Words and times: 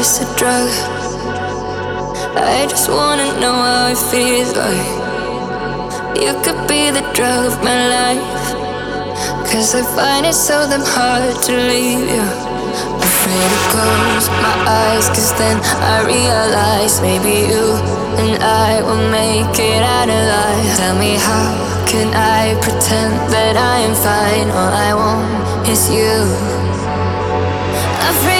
that 0.00 0.22
a 0.24 0.38
drug. 0.38 0.70
I 2.32 2.66
just 2.70 2.88
wanna 2.88 3.28
know 3.38 3.52
how 3.52 3.92
it 3.92 4.00
feels 4.08 4.56
like. 4.56 4.88
You 6.16 6.32
could 6.40 6.60
be 6.66 6.88
the 6.88 7.04
drug 7.12 7.52
of 7.52 7.62
my 7.62 7.76
life. 7.96 8.46
Cause 9.50 9.74
I 9.74 9.82
find 9.96 10.24
it 10.24 10.32
so 10.32 10.56
damn 10.70 10.80
hard 10.80 11.36
to 11.44 11.52
leave 11.52 12.08
you. 12.16 12.26
Afraid 13.08 13.50
to 13.52 13.60
close 13.72 14.26
my 14.40 14.56
eyes, 14.80 15.06
cause 15.12 15.36
then 15.36 15.60
I 15.92 15.96
realize 16.16 17.02
maybe 17.02 17.52
you 17.52 17.76
and 18.22 18.42
I 18.42 18.80
will 18.80 19.04
make 19.12 19.52
it 19.58 19.82
out 19.84 20.08
alive. 20.08 20.76
Tell 20.80 20.96
me 20.96 21.20
how 21.28 21.84
can 21.84 22.08
I 22.16 22.56
pretend 22.64 23.12
that 23.34 23.54
I 23.58 23.84
am 23.84 23.94
fine? 24.06 24.48
All 24.48 24.72
I 24.72 24.92
want 24.96 25.68
is 25.68 25.92
you. 25.92 26.24
Afraid 28.12 28.39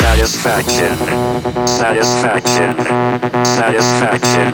satisfaction, 0.00 0.96
satisfaction, 1.66 2.74
satisfaction, 3.44 4.48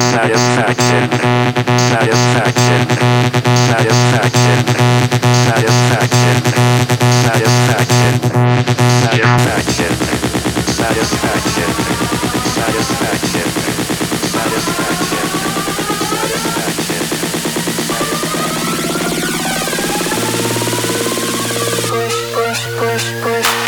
satisfaction, 0.00 1.04
satisfaction, 1.90 2.82
satisfaction, 3.68 4.58
satisfaction, 5.48 6.36
satisfaction, 7.26 8.14
satisfaction, 9.08 9.92
satisfaction, 10.78 11.70
satisfaction, 12.58 13.48
satisfaction. 14.32 15.08
Push, 21.88 22.18
push, 22.34 22.62
push, 22.78 23.06
push. 23.22 23.67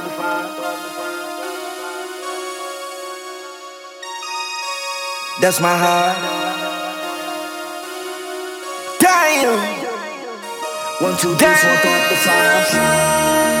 That's 5.41 5.59
my 5.59 5.75
heart. 5.75 6.17
Damn. 8.99 9.57
One, 11.01 11.17
two, 11.17 11.33
three, 11.35 11.55
four, 11.55 11.77
five, 11.81 12.67
five. 12.67 13.60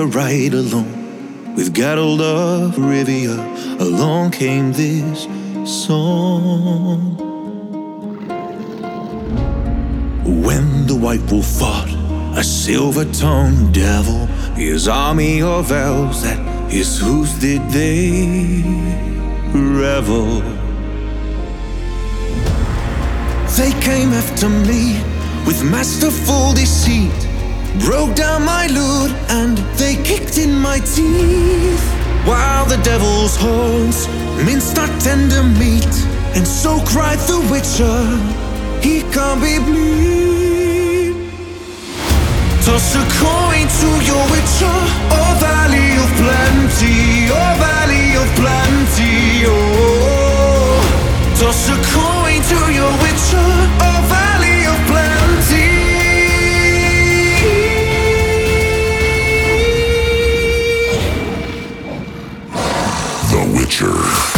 ride 0.00 0.54
alone 0.54 1.54
with 1.54 1.74
Geralt 1.74 2.20
of 2.20 2.76
Rivia. 2.76 3.36
Along 3.78 4.30
came 4.30 4.72
this 4.72 5.28
song. 5.64 7.16
When 10.24 10.86
the 10.86 10.96
white 10.96 11.30
wolf 11.30 11.46
fought 11.46 11.90
a 12.36 12.42
silver 12.42 13.04
tongued 13.12 13.74
devil, 13.74 14.26
his 14.56 14.88
army 14.88 15.42
of 15.42 15.70
elves 15.70 16.24
at 16.24 16.38
his 16.70 16.98
hooves 16.98 17.38
did 17.38 17.60
they 17.70 18.62
revel. 19.52 20.40
They 23.58 23.72
came 23.80 24.12
after 24.14 24.48
me 24.48 24.96
with 25.46 25.62
masterful 25.62 26.54
deceit 26.54 27.21
broke 27.80 28.14
down 28.14 28.44
my 28.44 28.66
lute 28.66 29.14
and 29.28 29.56
they 29.78 29.96
kicked 30.02 30.38
in 30.38 30.52
my 30.54 30.78
teeth. 30.80 31.84
While 32.24 32.66
the 32.66 32.76
devil's 32.84 33.36
horns 33.36 34.06
minced 34.44 34.78
our 34.78 34.88
tender 35.00 35.42
meat, 35.42 35.94
and 36.36 36.46
so 36.46 36.80
cried 36.86 37.18
the 37.30 37.40
witcher, 37.50 38.00
he 38.80 39.02
can't 39.12 39.40
be 39.40 39.58
bleed. 39.58 41.14
Toss 42.64 42.94
a 42.94 43.04
coin 43.18 43.66
to 43.80 43.88
your 44.08 44.24
witcher, 44.30 44.78
oh 45.18 45.32
valley 45.40 45.90
of 46.02 46.10
plenty, 46.22 47.26
oh 47.28 47.54
valley 47.58 48.14
of 48.22 48.28
plenty, 48.38 49.44
oh. 49.46 50.80
Toss 51.40 51.68
a 51.68 51.76
coin. 51.92 52.11
Master. 63.82 64.32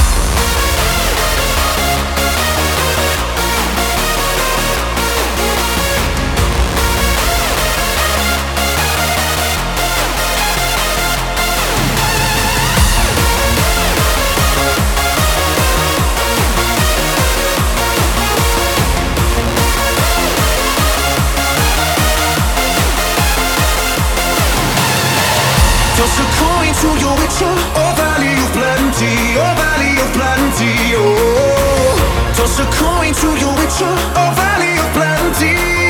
toss 26.84 27.00
your 27.00 27.16
witcher 27.16 27.83
valley 28.14 28.34
of 28.44 28.52
plenty, 28.52 29.14
oh 29.36 29.54
valley 29.56 29.98
of 30.00 30.12
plenty, 30.12 30.94
oh. 30.94 32.32
Toss 32.36 32.58
a 32.60 32.64
coin 32.70 33.12
to 33.12 33.28
your 33.40 33.54
witcher, 33.56 33.94
oh 34.16 34.32
valley 34.36 34.78
of 34.78 34.92
plenty. 34.92 35.83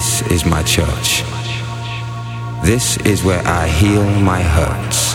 This 0.00 0.22
is 0.32 0.46
my 0.46 0.62
church. 0.62 1.24
This 2.64 2.96
is 3.04 3.22
where 3.22 3.46
I 3.46 3.68
heal 3.68 4.02
my 4.20 4.40
hurts. 4.40 5.12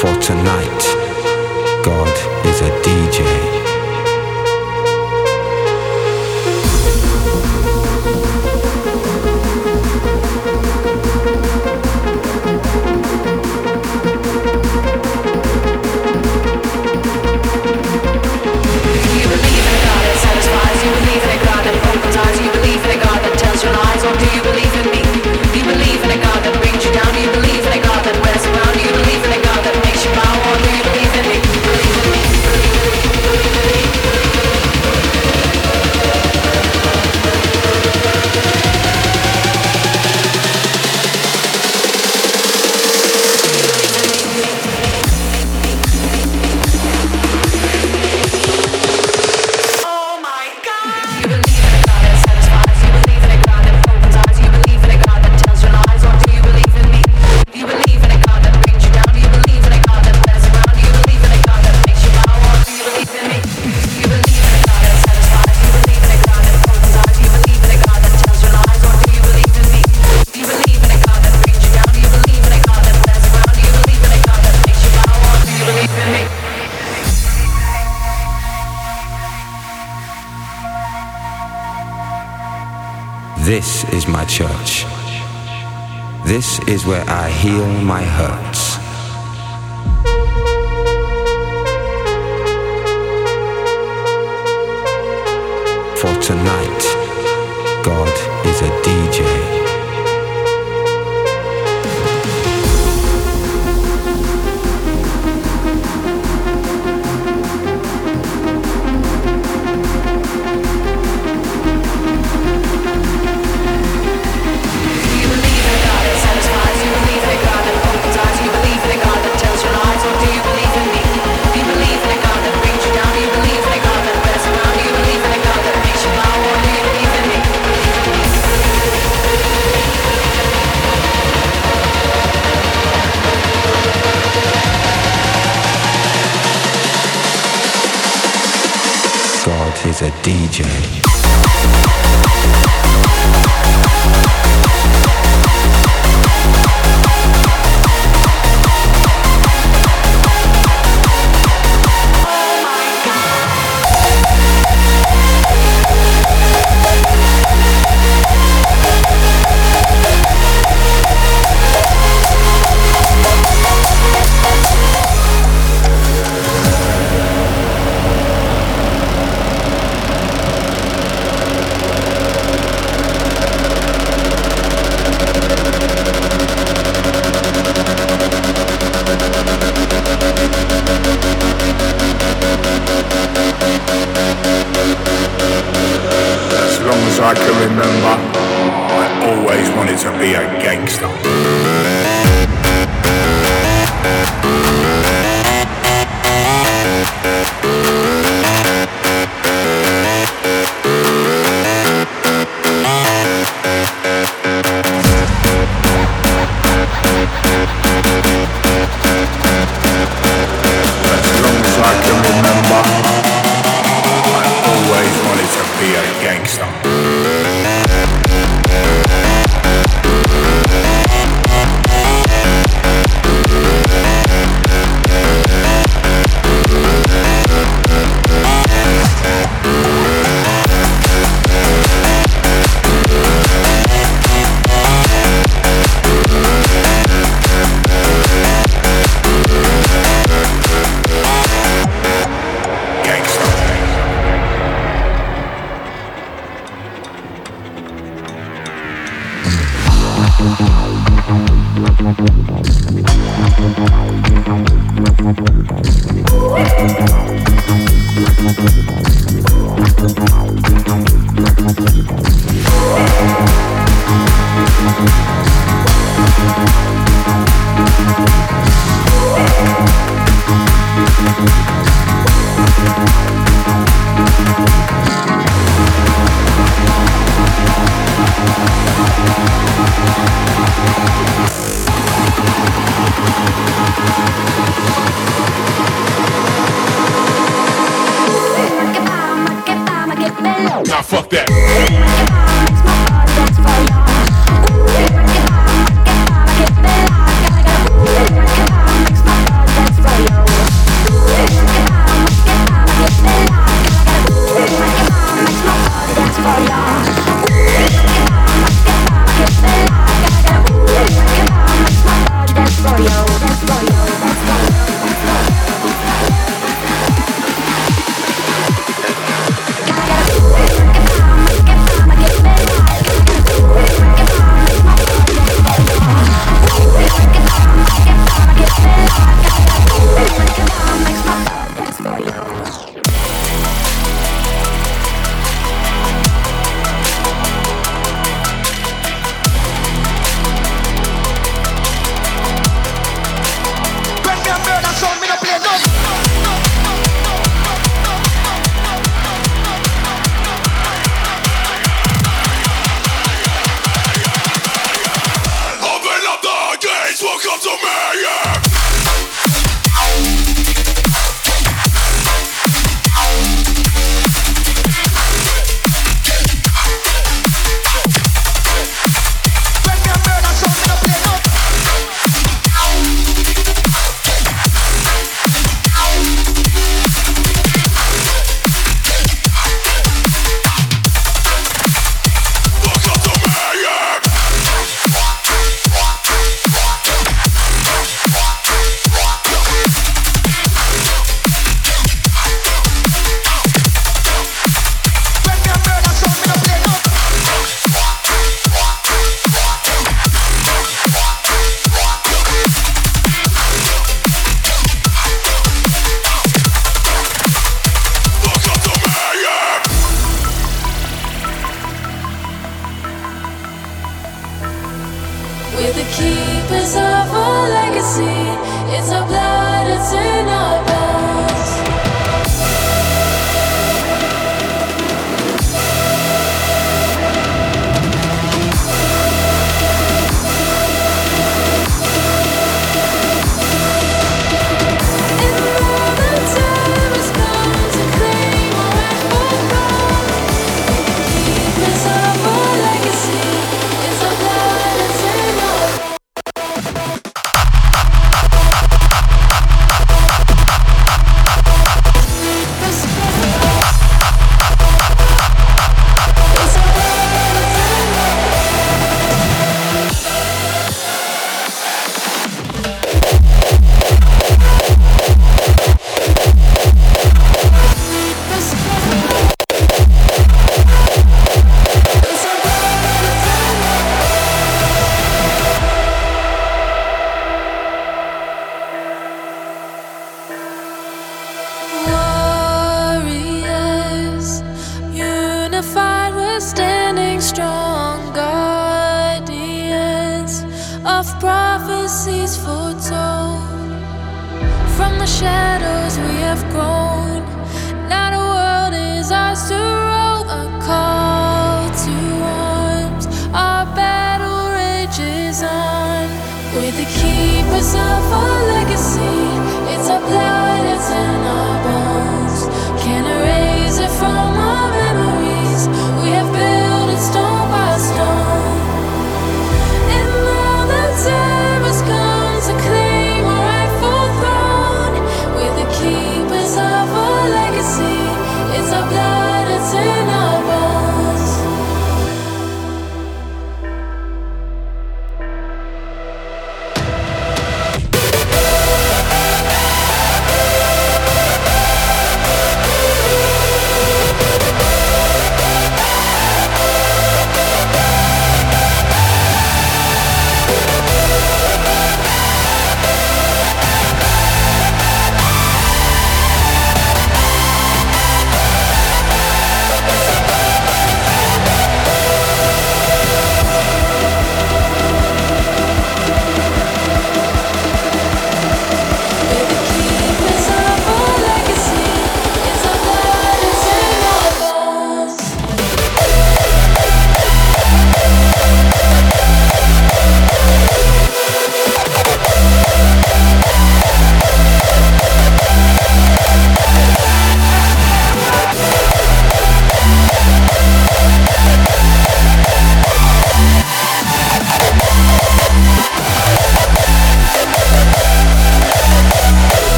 For 0.00 0.12
tonight, 0.20 0.82
God 1.84 2.46
is 2.46 2.62
a 2.62 2.70
DJ. 2.82 3.61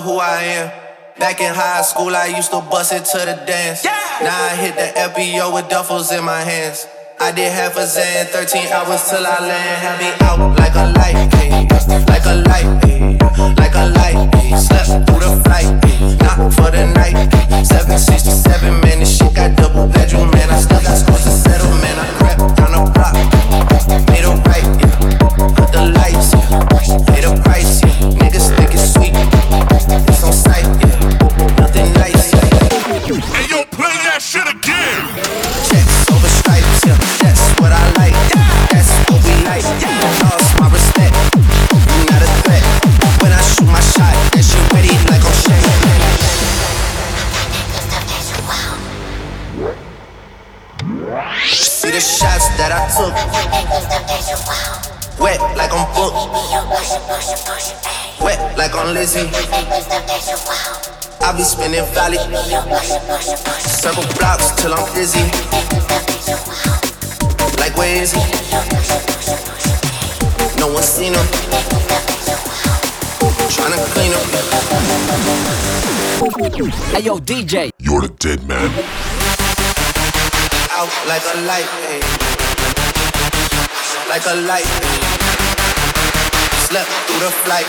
She's 0.00 0.08
in 0.08 0.16
love 0.16 0.16
with 0.16 0.16
who 0.16 0.18
I 0.20 0.42
am. 0.42 0.70
Back 1.18 1.40
in 1.40 1.54
high 1.54 1.82
school, 1.82 2.14
I 2.14 2.26
used 2.26 2.50
to 2.50 2.60
bust 2.60 2.92
it 2.92 3.04
to 3.04 3.18
the 3.18 3.36
dance. 3.46 3.84
Now 3.84 4.44
I 4.44 4.56
hit 4.56 4.74
the 4.74 4.88
FBO 4.98 5.52
with 5.52 5.68
duffels 5.68 6.16
in 6.16 6.24
my 6.24 6.40
hands. 6.40 6.86
I 7.18 7.32
did 7.32 7.52
half 7.52 7.76
a 7.76 7.86
Zan, 7.86 8.26
13 8.26 8.68
hours 8.72 9.10
till 9.10 9.26
I 9.26 9.38
land. 9.40 9.78
Had 9.84 10.00
me 10.00 10.10
out 10.24 10.58
like 10.58 10.74
a 10.74 10.92
light, 10.96 11.16
ayy, 11.36 11.68
like 12.08 12.24
a 12.24 12.36
light, 12.48 12.68
ayy, 12.88 13.20
like 13.58 13.74
a 13.74 13.86
light. 13.92 14.16
ayy. 14.40 14.56
Slept 14.56 15.06
through 15.06 15.20
the 15.20 15.42
flight, 15.44 15.68
ayy, 15.84 16.18
not 16.20 16.52
for 16.54 16.70
the 16.70 16.86
night. 16.94 17.14
ayy. 17.14 17.64
767, 17.66 18.80
man, 18.80 19.00
this 19.00 19.18
shit 19.18 19.34
got 19.34 19.54
double 19.56 19.86
bedroom, 19.88 20.30
man. 20.30 20.48
I 20.48 20.60
still 20.60 20.80
got 20.80 20.96
scores 20.96 21.24
to 21.24 21.30
settle, 21.30 21.74
man. 21.84 21.96
I 21.98 22.08
crept 22.16 22.40
down 22.56 22.72
the 22.72 22.82
block, 22.96 23.14
made 24.08 24.24
a 24.24 24.32
right, 24.48 24.66
yeah. 24.80 24.96
Put 25.56 25.72
the 25.72 25.92
lights, 25.92 26.32
yeah. 26.32 27.04
Pay 27.04 27.20
the 27.20 27.40
price, 27.44 27.82
yeah. 27.84 28.19
Wet 57.10 58.38
like 58.56 58.72
I'm 58.72 58.94
Lizzie. 58.94 59.26
I 61.20 61.34
be 61.36 61.42
spinning 61.42 61.84
valley. 61.92 62.18
Several 63.66 64.06
blocks 64.14 64.52
till 64.54 64.72
I'm 64.72 64.86
dizzy. 64.94 65.18
Like 67.58 67.76
where 67.76 68.00
is 68.00 68.12
he? 68.12 68.20
No 70.60 70.68
one 70.72 70.84
seen 70.84 71.14
him. 71.14 71.26
Tryna 73.50 73.82
clean 73.90 74.12
him. 74.14 74.22
Hey 76.94 77.02
yo, 77.02 77.18
DJ. 77.18 77.70
You're 77.78 78.02
the 78.02 78.08
dead 78.20 78.46
man. 78.46 78.70
Out 80.78 80.92
like 81.08 81.24
a 81.34 81.40
light, 81.42 81.66
ayy. 81.90 82.02
Like 84.08 84.26
a 84.26 84.36
light. 84.46 84.64
ayy. 84.64 85.19
Slept 86.70 86.86
through 86.86 87.18
the 87.18 87.34
flight. 87.42 87.66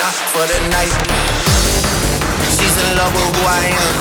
Not 0.00 0.16
for 0.32 0.48
the 0.48 0.56
night. 0.72 0.96
She's 2.48 2.72
in 2.72 2.88
love 2.96 3.12
with 3.12 3.36
who 3.36 3.44
I 3.44 3.68
am. 3.68 3.92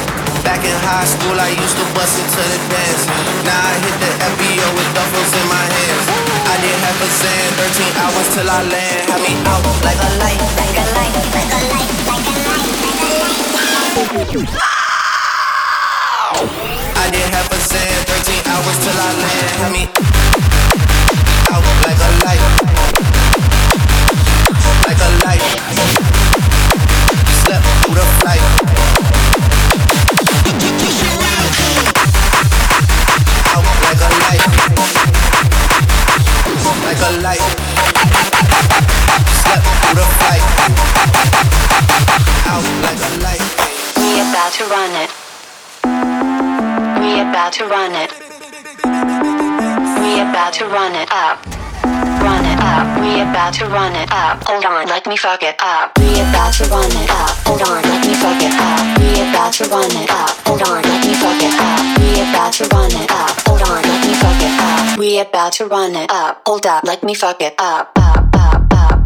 Back 0.47 0.63
in 0.63 0.71
high 0.79 1.03
school, 1.03 1.35
I 1.35 1.51
used 1.59 1.75
to 1.75 1.83
bust 1.91 2.15
it 2.15 2.23
to 2.23 2.39
the 2.39 2.55
dance. 2.71 3.03
Now 3.43 3.59
I 3.67 3.75
hit 3.83 3.99
the 3.99 4.07
FBO 4.39 4.67
with 4.79 4.87
duffels 4.95 5.27
in 5.27 5.43
my 5.51 5.59
hands. 5.75 6.07
I 6.47 6.55
did 6.63 6.71
half 6.87 7.03
a 7.03 7.07
Zan, 7.19 7.67
13 7.67 7.99
hours 7.99 8.27
till 8.31 8.47
I 8.47 8.63
land. 8.63 9.11
Had 9.11 9.19
me 9.27 9.43
out 9.43 9.67
like 9.83 9.99
a 9.99 10.11
light, 10.15 10.39
like 10.55 10.79
a 10.79 10.87
light, 10.95 11.11
like 11.35 11.51
a 11.51 11.67
light, 11.75 11.91
like 11.99 12.31
a 12.31 12.47
light, 12.47 12.79
like 12.79 12.95
a 12.95 13.11
light. 13.11 14.55
I 16.95 17.11
did 17.11 17.27
half 17.27 17.51
a 17.51 17.59
Zan, 17.59 18.07
13 18.07 18.39
hours 18.55 18.77
till 18.79 18.95
I 18.95 19.11
land. 19.19 19.51
Had 19.59 19.75
me 19.75 19.83
to 47.55 47.65
run 47.67 47.95
it. 47.95 48.11
We 50.03 50.19
about 50.19 50.51
to 50.59 50.65
run 50.67 50.91
it 50.93 51.07
up. 51.09 51.39
Run 52.19 52.43
it 52.43 52.59
up. 52.59 52.99
We 52.99 53.21
about 53.21 53.53
to 53.53 53.65
run 53.67 53.95
it 53.95 54.11
up. 54.11 54.43
Hold 54.43 54.65
on, 54.65 54.87
let 54.87 55.07
me 55.07 55.15
fuck 55.15 55.41
it 55.41 55.55
up. 55.59 55.97
We 55.97 56.19
about 56.19 56.51
to 56.55 56.65
run 56.65 56.91
it 56.91 57.09
up. 57.09 57.31
Hold 57.47 57.61
on, 57.61 57.81
let 57.83 58.05
me 58.05 58.13
fuck 58.15 58.41
it 58.43 58.51
up. 58.59 58.99
We 58.99 59.21
about 59.21 59.53
to 59.53 59.63
run 59.71 59.89
it 59.89 60.11
up. 60.11 60.31
Hold 60.45 60.63
on, 60.63 60.81
let 60.83 61.07
me 61.07 61.13
fuck 61.15 61.39
it 61.39 61.55
up. 61.55 61.79
We 61.95 62.19
about 62.27 62.51
to 62.59 62.67
run 62.67 62.91
it 62.91 63.09
up. 63.09 63.39
Hold 63.47 63.61
on, 63.61 63.81
let 63.83 64.05
me 64.05 64.13
fuck 64.15 64.41
it 64.43 64.59
up. 64.59 64.99
We 64.99 65.19
about 65.19 65.53
to 65.53 65.65
run 65.67 65.95
it 65.95 66.11
up. 66.11 66.41
Hold 66.45 66.65
up, 66.65 66.83
let 66.83 67.03
me 67.03 67.13
fuck 67.13 67.39
it 67.41 67.55
up. 67.57 67.91
Up, 67.95 68.35
up, 68.35 68.73
up, 68.73 69.04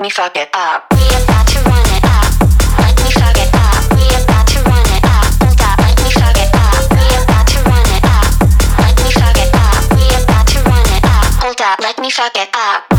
me 0.00 0.08
fuck 0.08 0.34
it 0.34 0.48
up. 0.54 0.86
We 0.92 0.98
about 1.22 1.46
to 1.48 1.58
run 1.60 1.84
it 1.92 2.04
up. 2.04 2.32
Let 2.78 2.96
me 2.96 3.10
fuck 3.10 3.36
it 3.36 3.50
up. 3.52 3.92
We 3.92 4.08
about 4.24 4.46
to 4.48 4.62
run 4.62 4.86
it 4.96 5.04
up. 5.04 5.28
Hold 5.42 5.60
up, 5.60 5.78
let 5.78 6.00
me 6.00 6.10
fuck 6.10 6.36
it 6.36 6.50
up. 6.54 6.88
We 6.90 7.04
about 7.22 7.46
to 7.48 7.60
run 7.68 7.86
it 7.96 8.04
up. 8.04 8.32
Let 8.78 8.96
me 8.96 9.10
fuck 9.12 9.36
it 9.36 9.52
up. 9.52 9.92
We 9.92 10.24
about 10.24 10.46
to 10.46 10.58
run 10.62 10.86
it 10.96 11.04
up. 11.04 11.42
Hold 11.42 11.60
up, 11.60 11.78
let 11.80 11.98
me 11.98 12.10
fuck 12.10 12.36
it 12.36 12.48
up. 12.54 12.89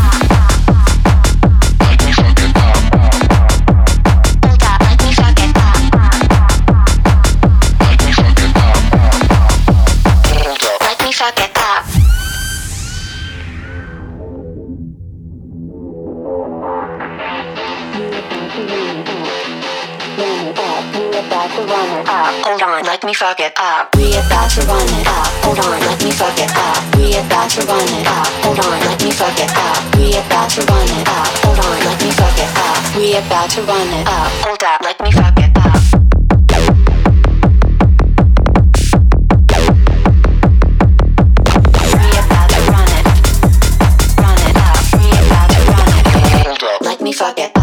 To 21.66 21.72
run 21.72 22.00
it 22.00 22.08
up. 22.08 22.46
Hold 22.46 22.62
on, 22.62 22.84
let 22.84 23.04
me 23.04 23.14
fuck 23.14 23.40
it 23.40 23.52
up. 23.56 23.94
We 23.96 24.16
about 24.16 24.50
to 24.50 24.60
run 24.66 24.82
it 24.82 25.06
up. 25.06 25.26
Hold 25.44 25.58
on, 25.58 25.80
let 25.80 26.02
me 26.02 26.10
fuck 26.10 26.38
it 26.38 26.50
up. 26.56 26.96
We 26.96 27.14
about 27.18 27.50
to 27.50 27.62
run 27.66 27.88
it 27.88 28.06
up. 28.06 28.26
Hold 28.42 28.58
on, 28.58 28.80
let 28.80 29.02
me 29.02 29.10
fuck 29.10 29.38
it 29.38 29.50
up. 29.54 29.96
We 29.96 30.16
about 30.18 30.50
to 30.50 30.62
run 30.62 30.88
it 30.88 31.08
up. 31.08 31.28
Hold 31.44 31.58
on, 31.58 31.78
let 31.86 32.00
me 32.02 32.10
fuck 32.10 32.38
it 32.38 32.50
up. 32.56 32.96
We 32.96 33.16
about 33.16 33.50
to 33.50 33.62
run 33.62 33.88
it 33.88 34.06
up. 34.06 34.30
Hold 34.42 34.62
up, 34.62 34.82
let 34.82 35.00
me 35.00 35.10
fuck 35.12 35.38
it 35.38 35.56
up. 35.56 35.62
We 47.02 47.18
about 47.18 47.61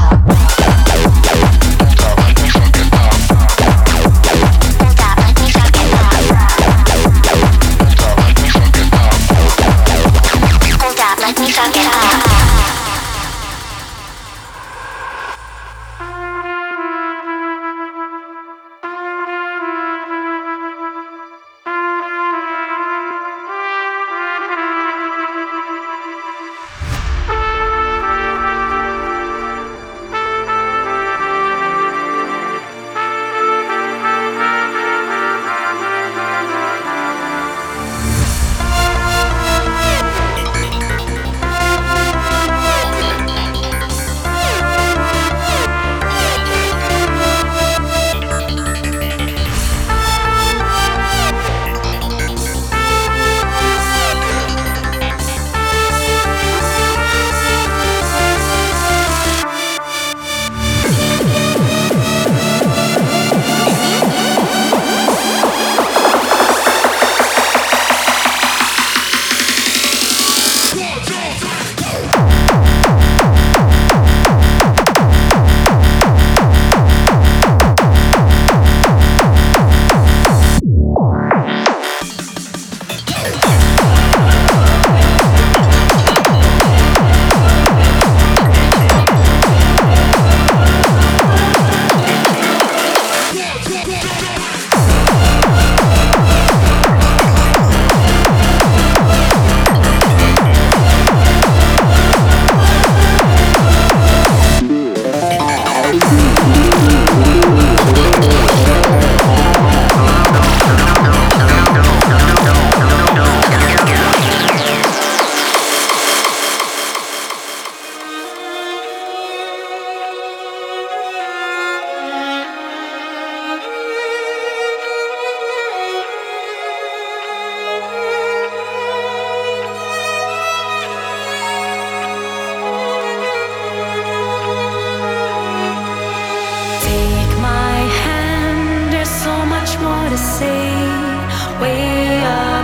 we 141.60 141.68
are. 141.68 142.59